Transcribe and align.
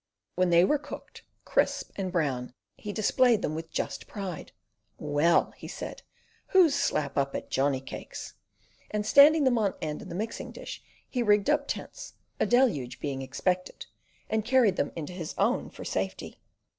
When 0.35 0.49
they 0.49 0.65
were 0.65 0.79
cooked, 0.79 1.21
crisp 1.45 1.91
and 1.95 2.11
brown, 2.11 2.55
he 2.75 2.91
displayed 2.91 3.43
them 3.43 3.53
with 3.53 3.69
just 3.69 4.07
pride. 4.07 4.51
"Well!" 4.97 5.53
he 5.55 5.67
said. 5.67 6.01
"Who's 6.47 6.73
slap 6.73 7.19
up 7.19 7.35
at 7.35 7.51
Johnny 7.51 7.81
cakes?" 7.81 8.33
and 8.89 9.05
standing 9.05 9.43
them 9.43 9.59
on 9.59 9.75
end 9.79 10.01
in 10.01 10.09
the 10.09 10.15
mixing 10.15 10.51
dish 10.53 10.81
he 11.07 11.21
rigged 11.21 11.51
up 11.51 11.67
tents—a 11.67 12.47
deluge 12.47 12.99
being 12.99 13.21
expected—and 13.21 14.43
carried 14.43 14.75
them 14.75 14.91
into 14.95 15.13
his 15.13 15.35
own 15.37 15.69
for 15.69 15.85
safety. 15.85 16.39